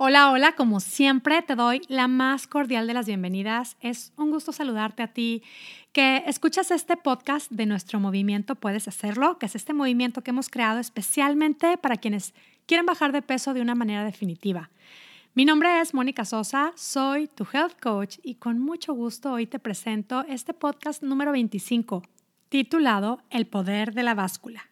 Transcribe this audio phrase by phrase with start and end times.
[0.00, 3.76] Hola, hola, como siempre te doy la más cordial de las bienvenidas.
[3.80, 5.42] Es un gusto saludarte a ti
[5.90, 10.50] que escuchas este podcast de nuestro movimiento Puedes Hacerlo, que es este movimiento que hemos
[10.50, 12.32] creado especialmente para quienes
[12.66, 14.70] quieren bajar de peso de una manera definitiva.
[15.34, 19.58] Mi nombre es Mónica Sosa, soy tu health coach y con mucho gusto hoy te
[19.58, 22.04] presento este podcast número 25,
[22.48, 24.68] titulado El poder de la báscula.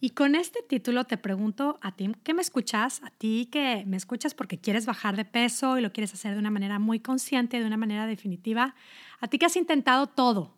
[0.00, 3.96] Y con este título te pregunto a ti que me escuchas, a ti que me
[3.96, 7.58] escuchas porque quieres bajar de peso y lo quieres hacer de una manera muy consciente,
[7.58, 8.76] de una manera definitiva,
[9.20, 10.54] a ti que has intentado todo.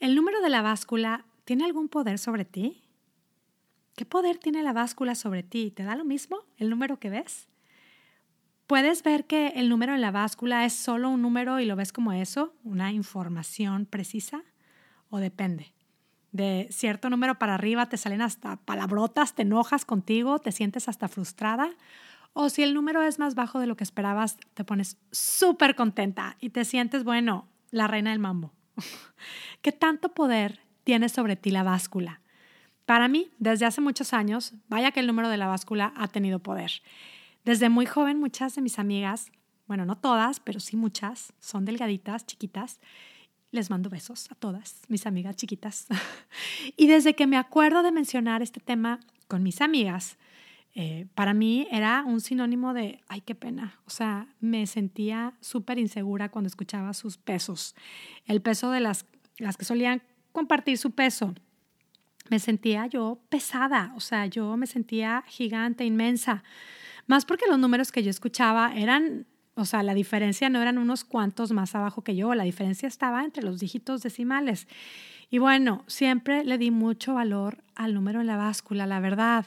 [0.00, 2.82] ¿El número de la báscula tiene algún poder sobre ti?
[3.96, 5.70] ¿Qué poder tiene la báscula sobre ti?
[5.70, 7.48] ¿Te da lo mismo el número que ves?
[8.66, 11.92] ¿Puedes ver que el número en la báscula es solo un número y lo ves
[11.92, 14.42] como eso, una información precisa?
[15.10, 15.74] ¿O depende?
[16.32, 21.08] De cierto número para arriba te salen hasta palabrotas, te enojas contigo, te sientes hasta
[21.08, 21.70] frustrada.
[22.32, 26.36] O si el número es más bajo de lo que esperabas, te pones súper contenta
[26.40, 28.52] y te sientes, bueno, la reina del mambo.
[29.62, 32.20] ¿Qué tanto poder tiene sobre ti la báscula?
[32.84, 36.38] Para mí, desde hace muchos años, vaya que el número de la báscula ha tenido
[36.38, 36.70] poder.
[37.44, 39.30] Desde muy joven, muchas de mis amigas,
[39.66, 42.80] bueno, no todas, pero sí muchas, son delgaditas, chiquitas,
[43.50, 45.86] les mando besos a todas mis amigas chiquitas.
[46.76, 50.18] y desde que me acuerdo de mencionar este tema con mis amigas,
[50.74, 53.80] eh, para mí era un sinónimo de, ay, qué pena.
[53.86, 57.74] O sea, me sentía súper insegura cuando escuchaba sus pesos.
[58.26, 59.06] El peso de las,
[59.38, 61.34] las que solían compartir su peso.
[62.30, 66.44] Me sentía yo pesada, o sea, yo me sentía gigante, inmensa.
[67.06, 69.26] Más porque los números que yo escuchaba eran
[69.58, 73.24] o sea, la diferencia no eran unos cuantos más abajo que yo, la diferencia estaba
[73.24, 74.68] entre los dígitos decimales.
[75.30, 79.46] Y bueno, siempre le di mucho valor al número en la báscula, la verdad.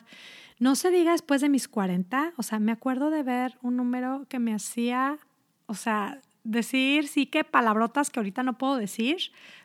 [0.60, 4.26] No se diga después de mis 40, o sea, me acuerdo de ver un número
[4.28, 5.18] que me hacía,
[5.66, 9.18] o sea, decir sí que palabrotas que ahorita no puedo decir,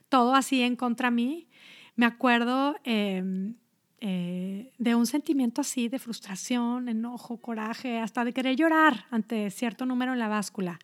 [0.08, 1.48] todo así en contra mí.
[1.96, 3.52] Me acuerdo eh,
[4.00, 9.86] eh, de un sentimiento así de frustración, enojo, coraje, hasta de querer llorar ante cierto
[9.86, 10.78] número en la báscula.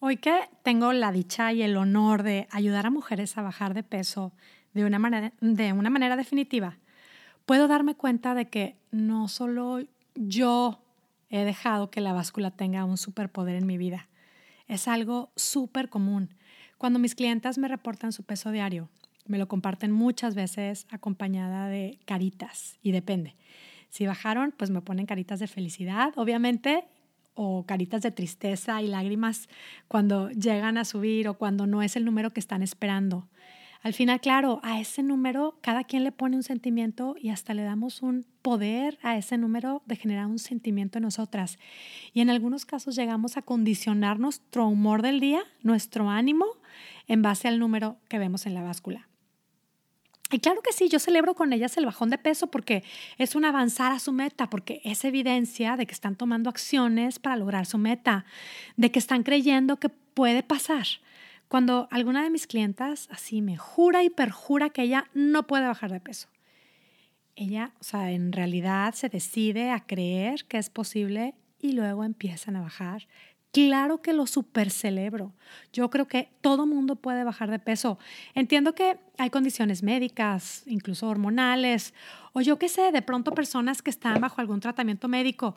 [0.00, 3.82] Hoy que tengo la dicha y el honor de ayudar a mujeres a bajar de
[3.82, 4.32] peso
[4.72, 6.78] de una manera, definitiva,
[7.46, 9.80] puedo darme cuenta de que no solo
[10.14, 10.80] yo
[11.30, 14.08] he dejado que la báscula tenga un superpoder en mi vida,
[14.68, 16.32] es algo súper común.
[16.76, 18.88] Cuando mis clientas me reportan su peso diario,
[19.28, 23.36] me lo comparten muchas veces acompañada de caritas y depende.
[23.88, 26.84] Si bajaron, pues me ponen caritas de felicidad, obviamente,
[27.34, 29.48] o caritas de tristeza y lágrimas
[29.86, 33.28] cuando llegan a subir o cuando no es el número que están esperando.
[33.82, 37.62] Al final, claro, a ese número cada quien le pone un sentimiento y hasta le
[37.62, 41.58] damos un poder a ese número de generar un sentimiento en nosotras.
[42.12, 46.46] Y en algunos casos llegamos a condicionar nuestro humor del día, nuestro ánimo,
[47.06, 49.08] en base al número que vemos en la báscula.
[50.30, 52.84] Y claro que sí, yo celebro con ellas el bajón de peso porque
[53.16, 57.36] es un avanzar a su meta, porque es evidencia de que están tomando acciones para
[57.36, 58.26] lograr su meta,
[58.76, 60.86] de que están creyendo que puede pasar.
[61.48, 65.90] Cuando alguna de mis clientas así me jura y perjura que ella no puede bajar
[65.90, 66.28] de peso.
[67.34, 72.56] Ella, o sea, en realidad se decide a creer que es posible y luego empiezan
[72.56, 73.06] a bajar
[73.52, 75.32] Claro que lo super celebro.
[75.72, 77.98] Yo creo que todo mundo puede bajar de peso.
[78.34, 81.94] Entiendo que hay condiciones médicas, incluso hormonales,
[82.34, 85.56] o yo qué sé, de pronto personas que están bajo algún tratamiento médico.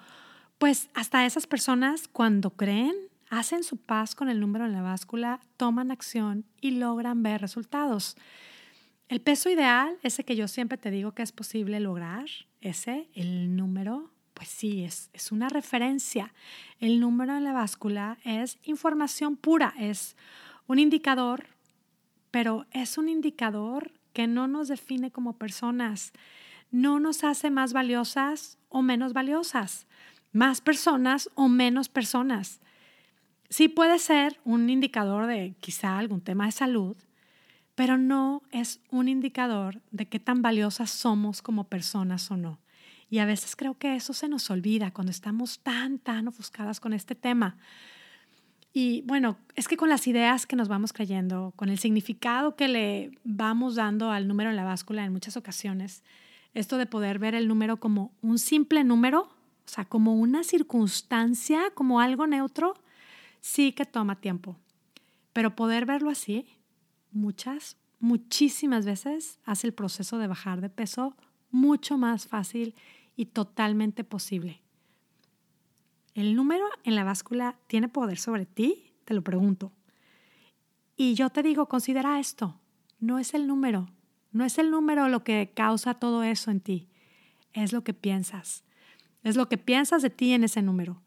[0.58, 2.96] Pues hasta esas personas, cuando creen,
[3.30, 8.16] hacen su paz con el número en la báscula, toman acción y logran ver resultados.
[9.10, 12.26] El peso ideal, ese que yo siempre te digo que es posible lograr,
[12.62, 16.34] ese, el número pues sí, es, es una referencia.
[16.80, 20.16] El número en la báscula es información pura, es
[20.66, 21.46] un indicador,
[22.32, 26.12] pero es un indicador que no nos define como personas,
[26.72, 29.86] no nos hace más valiosas o menos valiosas,
[30.34, 32.62] más personas o menos personas.
[33.48, 36.98] Sí puede ser un indicador de quizá algún tema de salud,
[37.76, 42.58] pero no es un indicador de qué tan valiosas somos como personas o no.
[43.12, 46.94] Y a veces creo que eso se nos olvida cuando estamos tan, tan ofuscadas con
[46.94, 47.58] este tema.
[48.72, 52.70] Y bueno, es que con las ideas que nos vamos creyendo, con el significado que
[52.70, 56.06] le vamos dando al número en la báscula en muchas ocasiones,
[56.54, 61.64] esto de poder ver el número como un simple número, o sea, como una circunstancia,
[61.74, 62.76] como algo neutro,
[63.42, 64.56] sí que toma tiempo.
[65.34, 66.46] Pero poder verlo así,
[67.12, 71.18] muchas, muchísimas veces hace el proceso de bajar de peso
[71.52, 72.74] mucho más fácil
[73.22, 74.64] y totalmente posible.
[76.16, 78.94] ¿El número en la báscula tiene poder sobre ti?
[79.06, 79.72] Te lo pregunto.
[80.98, 82.60] Y yo te digo, considera esto.
[83.00, 83.92] No es el número.
[84.32, 86.90] No es el número lo que causa todo eso en ti.
[87.54, 88.64] Es lo que piensas.
[89.22, 91.04] Es lo que piensas de ti en ese número.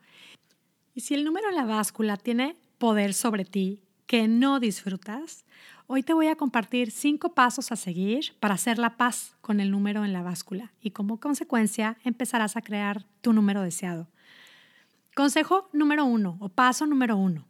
[0.94, 5.44] Y si el número en la báscula tiene poder sobre ti que no disfrutas,
[5.86, 9.70] hoy te voy a compartir cinco pasos a seguir para hacer la paz con el
[9.70, 14.08] número en la báscula y como consecuencia empezarás a crear tu número deseado.
[15.14, 17.46] Consejo número uno o paso número uno.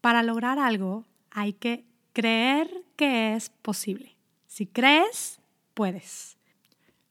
[0.00, 4.16] Para lograr algo hay que creer que es posible.
[4.46, 5.40] Si crees,
[5.72, 6.36] puedes.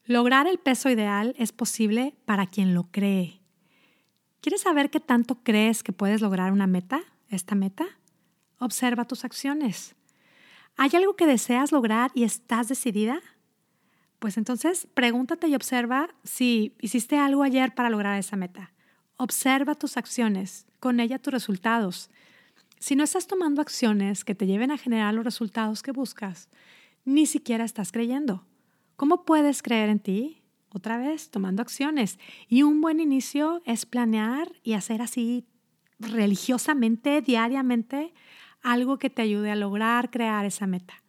[0.05, 3.39] Lograr el peso ideal es posible para quien lo cree.
[4.41, 7.85] ¿Quieres saber qué tanto crees que puedes lograr una meta, esta meta?
[8.59, 9.95] Observa tus acciones.
[10.77, 13.21] ¿Hay algo que deseas lograr y estás decidida?
[14.19, 18.71] Pues entonces pregúntate y observa si hiciste algo ayer para lograr esa meta.
[19.17, 22.09] Observa tus acciones, con ella tus resultados.
[22.79, 26.49] Si no estás tomando acciones que te lleven a generar los resultados que buscas,
[27.05, 28.45] ni siquiera estás creyendo.
[28.95, 30.41] ¿Cómo puedes creer en ti?
[30.69, 32.17] Otra vez, tomando acciones.
[32.47, 35.45] Y un buen inicio es planear y hacer así
[35.99, 38.13] religiosamente, diariamente,
[38.63, 41.03] algo que te ayude a lograr crear esa meta.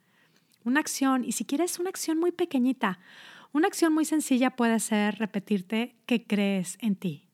[0.63, 2.99] Una acción, y si quieres una acción muy pequeñita,
[3.53, 7.29] una acción muy sencilla puede ser repetirte que crees en ti.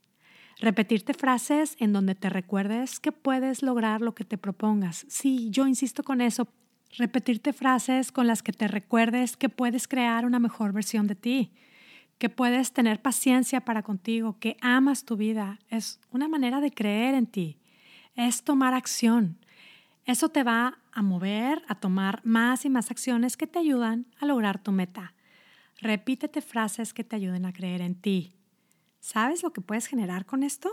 [0.59, 5.07] Repetirte frases en donde te recuerdes que puedes lograr lo que te propongas.
[5.09, 6.47] Sí, yo insisto con eso.
[6.97, 11.51] Repetirte frases con las que te recuerdes que puedes crear una mejor versión de ti,
[12.19, 15.57] que puedes tener paciencia para contigo, que amas tu vida.
[15.69, 17.57] Es una manera de creer en ti.
[18.15, 19.39] Es tomar acción.
[20.05, 24.25] Eso te va a mover a tomar más y más acciones que te ayudan a
[24.25, 25.13] lograr tu meta.
[25.79, 28.33] Repítete frases que te ayuden a creer en ti.
[28.99, 30.71] ¿Sabes lo que puedes generar con esto?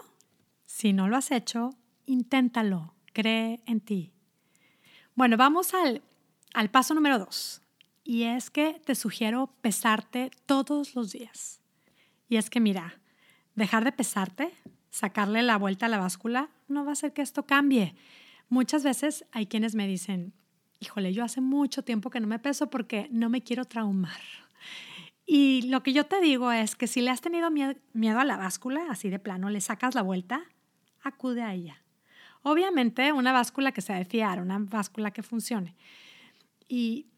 [0.67, 1.71] Si no lo has hecho,
[2.07, 4.13] inténtalo, cree en ti.
[5.15, 6.03] Bueno, vamos al,
[6.55, 7.63] al paso número dos.
[8.05, 11.61] Y es que te sugiero pesarte todos los días.
[12.29, 13.01] Y es que mira,
[13.55, 14.55] dejar de pesarte,
[14.91, 17.95] sacarle la vuelta a la báscula, no va a hacer que esto cambie.
[18.49, 20.33] Muchas veces hay quienes me dicen,
[20.81, 24.21] híjole, yo hace mucho tiempo que no me peso porque no me quiero traumar.
[25.27, 28.39] Y lo que yo te digo es que si le has tenido miedo a la
[28.39, 30.43] báscula, así de plano, le sacas la vuelta,
[31.03, 31.83] acude a ella.
[32.43, 35.77] Obviamente una báscula que sea de fiar, una báscula que funcione.
[36.67, 37.09] Y,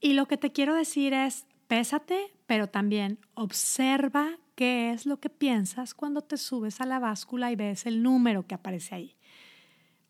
[0.00, 5.28] y lo que te quiero decir es, pésate, pero también observa qué es lo que
[5.28, 9.16] piensas cuando te subes a la báscula y ves el número que aparece ahí.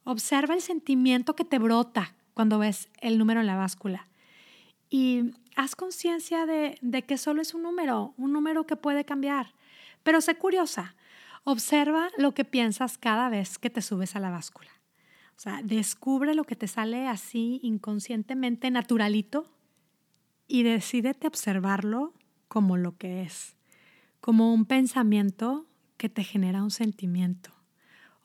[0.04, 4.08] Observa el sentimiento que te brota cuando ves el número en la báscula.
[4.88, 9.52] Y haz conciencia de, que solo es un número, un número que puede cambiar.
[10.02, 10.96] Pero sé curiosa,
[11.44, 14.70] observa lo que piensas cada vez que te subes a la báscula.
[15.36, 19.46] O sea, descubre lo que te sale así inconscientemente, naturalito,
[20.46, 22.12] y decídete observarlo
[22.48, 23.54] como lo que es,
[24.20, 25.66] como un pensamiento
[25.96, 27.59] que te genera un sentimiento.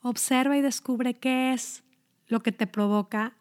[0.06, 1.82] Observa y descubre qué es
[2.28, 3.32] lo que te provoca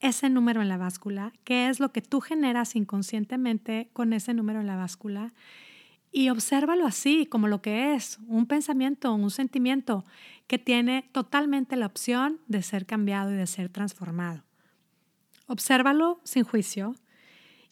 [0.00, 4.60] ese número en la báscula, qué es lo que tú generas inconscientemente con ese número
[4.62, 5.34] en la báscula
[6.10, 10.06] y obsérvalo así, como lo que es, un pensamiento, un sentimiento
[10.46, 14.44] que tiene totalmente la opción de ser cambiado y de ser transformado.
[15.46, 16.94] Obsérvalo sin juicio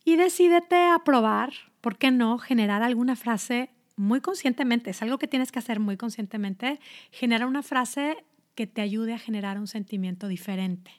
[0.05, 5.29] y decídete a probar, ¿por qué no?, generar alguna frase muy conscientemente, es algo que
[5.29, 8.23] tienes que hacer muy conscientemente, genera una frase
[8.55, 10.91] que te ayude a generar un sentimiento diferente.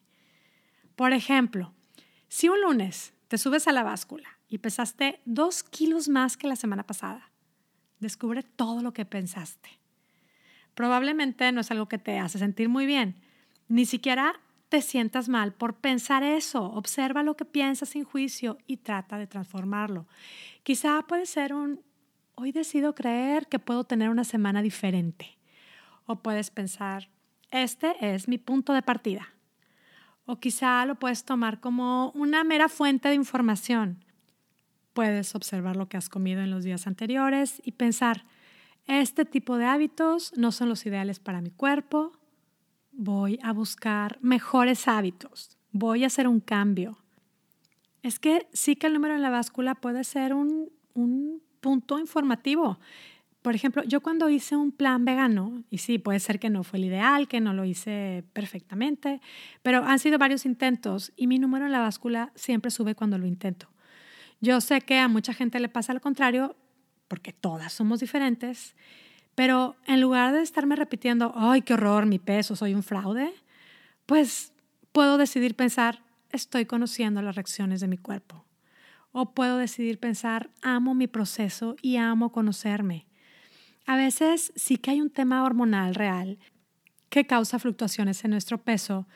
[0.95, 1.74] Por ejemplo,
[2.27, 6.55] si un lunes te subes a la báscula y pesaste dos kilos más que la
[6.55, 7.31] semana pasada,
[8.00, 9.69] descubre todo lo que pensaste.
[10.75, 13.15] Probablemente no es algo que te hace sentir muy bien,
[13.67, 16.63] ni siquiera te sientas mal por pensar eso.
[16.63, 20.07] Observa lo que piensas sin juicio y trata de transformarlo.
[20.63, 21.81] Quizá puede ser un,
[22.33, 25.38] hoy decido creer que puedo tener una semana diferente.
[26.05, 27.10] O puedes pensar,
[27.53, 29.29] este es mi punto de partida.
[30.25, 34.03] O quizá lo puedes tomar como una mera fuente de información.
[34.93, 38.25] Puedes observar lo que has comido en los días anteriores y pensar,
[38.86, 42.12] este tipo de hábitos no son los ideales para mi cuerpo,
[42.91, 46.98] voy a buscar mejores hábitos, voy a hacer un cambio.
[48.01, 52.79] Es que sí que el número en la báscula puede ser un, un punto informativo.
[53.44, 56.80] Por ejemplo, yo cuando hice un plan vegano, y sí, puede ser que no fue
[56.80, 59.22] el ideal, que no lo hice perfectamente,
[59.62, 63.28] pero han sido varios intentos y mi número en la báscula siempre sube cuando lo
[63.28, 63.68] intento.
[64.42, 66.56] Yo sé que a mucha gente le pasa lo contrario,
[67.08, 68.76] porque todas somos diferentes,
[69.36, 73.34] Pero en lugar de estarme repitiendo, ay, qué horror, mi peso, soy un fraude,
[74.06, 74.54] pues
[74.92, 78.46] puedo decidir pensar, estoy conociendo las reacciones de mi cuerpo.
[79.12, 83.08] O puedo decidir pensar, amo mi proceso y amo conocerme.
[83.86, 86.40] A veces sí que hay un tema hormonal real
[87.10, 89.08] que causa fluctuaciones en nuestro peso.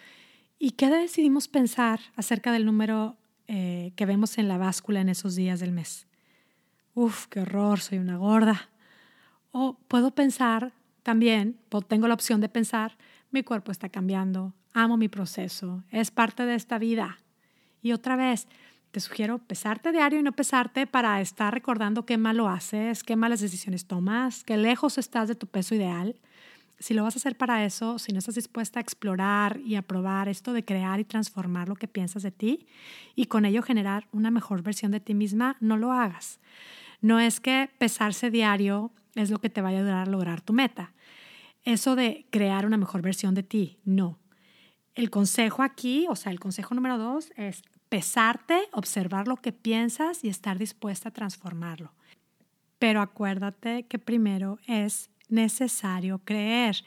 [0.59, 5.35] ¿Y qué decidimos pensar acerca del número eh, que vemos en la báscula en esos
[5.35, 6.05] días del mes?
[6.93, 8.69] Uf, qué horror, soy una gorda.
[9.51, 11.57] O puedo pensar también,
[11.87, 12.97] tengo la opción de pensar,
[13.31, 17.19] mi cuerpo está cambiando, amo mi proceso, es parte de esta vida.
[17.81, 18.47] Y otra vez,
[18.97, 23.41] te sugiero pesarte diario y no pesarte para estar recordando qué malo haces, qué malas
[23.41, 26.15] decisiones tomas, qué lejos estás de tu peso ideal.
[26.79, 29.83] Si lo vas a hacer para eso, si no estás dispuesta a explorar y a
[29.83, 32.65] probar esto de crear y transformar lo que piensas de ti
[33.15, 36.39] y con ello generar una mejor versión de ti misma, no lo hagas.
[36.99, 40.53] No es que pesarse diario es lo que te vaya a ayudar a lograr tu
[40.53, 40.91] meta.
[41.63, 44.17] Eso de crear una mejor versión de ti, no.
[44.95, 50.23] El consejo aquí, o sea, el consejo número dos es pesarte, observar lo que piensas
[50.23, 51.93] y estar dispuesta a transformarlo.
[52.79, 56.83] Pero acuérdate que primero es necesario creer.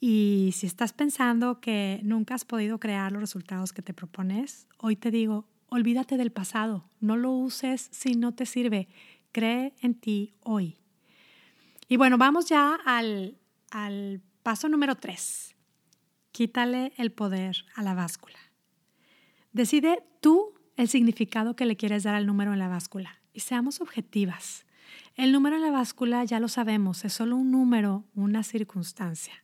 [0.00, 4.96] Y si estás pensando que nunca has podido crear los resultados que te propones, hoy
[4.96, 8.88] te digo, olvídate del pasado, no lo uses si no te sirve,
[9.30, 10.76] cree en ti hoy.
[11.88, 13.38] Y bueno, vamos ya al,
[13.70, 15.54] al paso número tres.
[16.32, 18.38] Quítale el poder a la báscula.
[19.52, 23.80] Decide tú el significado que le quieres dar al número en la báscula y seamos
[23.80, 24.64] objetivas.
[25.14, 29.34] El número en la báscula ya lo sabemos, es solo un número, una circunstancia.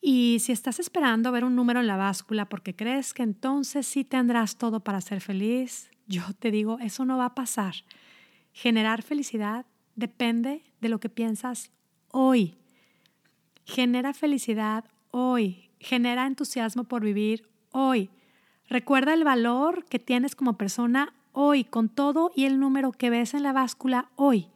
[0.00, 4.04] Y si estás esperando ver un número en la báscula porque crees que entonces sí
[4.04, 7.74] tendrás todo para ser feliz, yo te digo, eso no va a pasar.
[8.52, 11.70] Generar felicidad depende de lo que piensas
[12.10, 12.56] hoy.
[13.64, 15.70] Genera felicidad hoy.
[15.78, 18.10] Genera entusiasmo por vivir hoy.
[18.70, 23.34] Recuerda el valor que tienes como persona hoy, con todo y el número que ves
[23.34, 24.46] en la báscula hoy.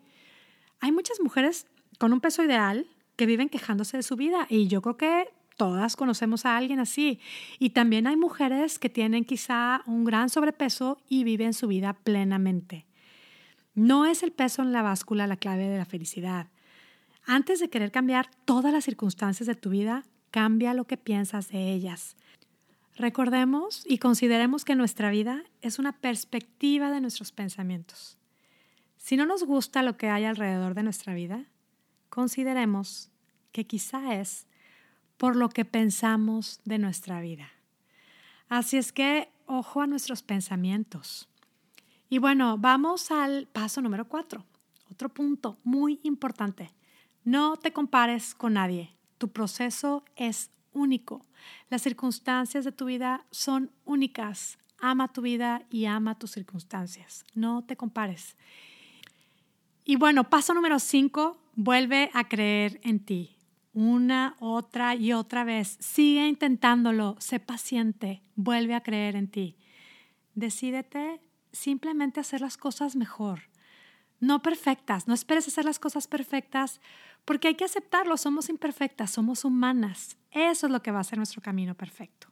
[0.78, 1.66] Hay muchas mujeres
[1.98, 5.96] con un peso ideal que viven quejándose de su vida y yo creo que todas
[5.96, 7.18] conocemos a alguien así.
[7.58, 12.86] Y también hay mujeres que tienen quizá un gran sobrepeso y viven su vida plenamente.
[13.74, 16.46] No es el peso en la báscula la clave de la felicidad.
[17.26, 21.72] Antes de querer cambiar todas las circunstancias de tu vida, cambia lo que piensas de
[21.72, 22.16] ellas.
[22.96, 28.18] Recordemos y consideremos que nuestra vida es una perspectiva de nuestros pensamientos.
[28.96, 31.44] Si no nos gusta lo que hay alrededor de nuestra vida,
[32.08, 33.10] consideremos
[33.50, 34.46] que quizá es
[35.16, 37.50] por lo que pensamos de nuestra vida.
[38.48, 41.28] Así es que ojo a nuestros pensamientos.
[42.08, 44.44] Y bueno, vamos al paso número cuatro.
[44.90, 46.70] Otro punto muy importante.
[47.24, 48.94] No te compares con nadie.
[49.18, 51.24] Tu proceso es único.
[51.70, 54.58] Las circunstancias de tu vida son únicas.
[54.78, 57.24] Ama tu vida y ama tus circunstancias.
[57.34, 58.36] No te compares.
[59.84, 63.36] Y bueno, paso número cinco, vuelve a creer en ti.
[63.72, 65.76] Una, otra y otra vez.
[65.80, 67.16] Sigue intentándolo.
[67.18, 68.22] Sé paciente.
[68.36, 69.56] Vuelve a creer en ti.
[70.34, 71.20] Decídete
[71.52, 73.42] simplemente hacer las cosas mejor.
[74.20, 75.08] No perfectas.
[75.08, 76.80] No esperes hacer las cosas perfectas
[77.24, 80.16] porque hay que aceptarlo, somos imperfectas, somos humanas.
[80.30, 82.28] Eso es lo que va a ser nuestro camino perfecto.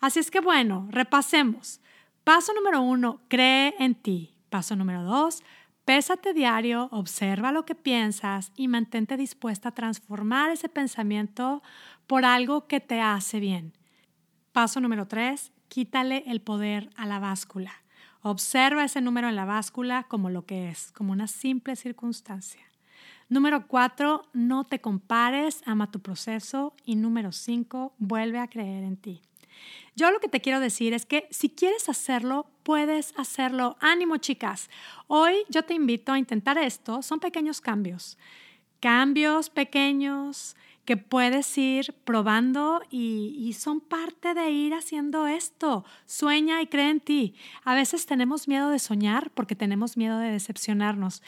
[0.00, 1.80] Así es que bueno, repasemos.
[2.24, 4.34] Paso número uno, cree en ti.
[4.48, 5.42] Paso número dos,
[5.84, 11.62] pésate diario, observa lo que piensas y mantente dispuesta a transformar ese pensamiento
[12.06, 13.72] por algo que te hace bien.
[14.52, 17.72] Paso número tres, quítale el poder a la báscula.
[18.22, 22.62] Observa ese número en la báscula como lo que es, como una simple circunstancia.
[23.28, 26.74] Número cuatro, no te compares, ama tu proceso.
[26.84, 29.20] Y número cinco, vuelve a creer en ti.
[29.94, 33.76] Yo lo que te quiero decir es que si quieres hacerlo, puedes hacerlo.
[33.80, 34.70] Ánimo, chicas.
[35.08, 37.02] Hoy yo te invito a intentar esto.
[37.02, 38.16] Son pequeños cambios.
[38.80, 40.56] Cambios pequeños
[40.88, 45.84] que puedes ir probando y, son parte de ir haciendo esto.
[46.06, 47.34] Sueña y cree en ti.
[47.62, 51.22] A veces tenemos miedo de soñar porque tenemos miedo de decepcionarnos.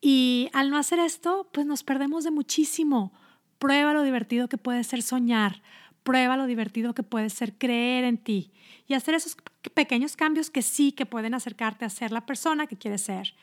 [0.00, 3.12] Y al no hacer esto, pues nos perdemos de muchísimo.
[3.58, 5.60] Prueba lo divertido que puede ser soñar.
[6.04, 8.52] Prueba lo divertido que puede ser creer en ti
[8.86, 9.36] y hacer esos
[9.74, 13.34] pequeños cambios que sí que pueden acercarte a ser la persona que quieres ser.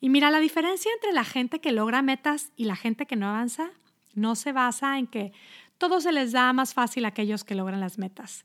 [0.00, 3.28] Y mira, la diferencia entre la gente que logra metas y la gente que no
[3.28, 3.72] avanza
[4.14, 5.32] no se basa en que
[5.78, 8.44] todo se les da más fácil a aquellos que logran las metas,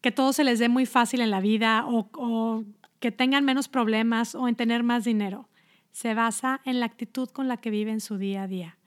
[0.00, 2.64] que todo se les dé muy fácil en la vida o,
[2.98, 5.48] que tengan menos problemas o en tener más dinero.
[5.92, 8.78] Se basa en la actitud con la que viven su día a día.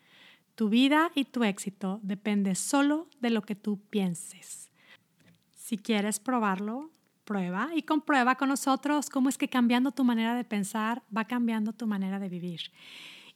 [0.55, 4.71] Tu vida y tu éxito depende solo de lo que tú pienses.
[5.53, 6.91] Si quieres probarlo,
[7.25, 11.73] prueba y comprueba con nosotros cómo es que cambiando tu manera de pensar va cambiando
[11.73, 12.61] tu manera de vivir.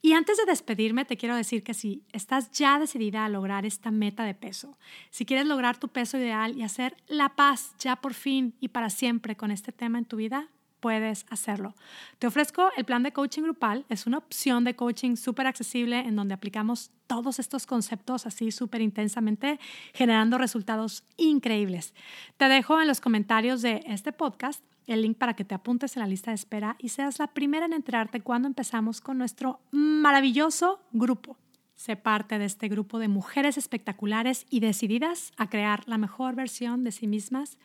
[0.01, 3.91] Y antes de despedirme, te quiero decir que si estás ya decidida a lograr esta
[3.91, 4.77] meta de peso,
[5.09, 8.89] si quieres lograr tu peso ideal y hacer la paz ya por fin y para
[8.89, 10.47] siempre con este tema en tu vida,
[10.79, 11.75] puedes hacerlo.
[12.17, 13.85] Te ofrezco el plan de coaching grupal.
[13.89, 18.81] Es una opción de coaching súper accesible en donde aplicamos todos estos conceptos así súper
[18.81, 19.59] intensamente,
[19.93, 21.93] generando resultados increíbles.
[22.37, 26.01] Te dejo en los comentarios de este podcast el link para que te apuntes en
[26.01, 30.81] la lista de espera y seas la primera en enterarte cuando empezamos con nuestro maravilloso
[30.91, 31.37] grupo.
[31.75, 36.83] Sé parte de este grupo de mujeres espectaculares y decididas a crear la mejor versión
[36.83, 37.57] de sí mismas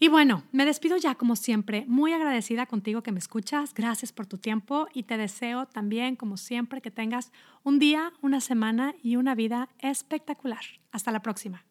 [0.00, 4.26] y bueno, me despido ya como siempre, muy agradecida contigo que me escuchas, gracias por
[4.26, 7.32] tu tiempo y te deseo también como siempre que tengas
[7.64, 10.62] un día, una semana y una vida espectacular.
[10.92, 11.64] Hasta la próxima.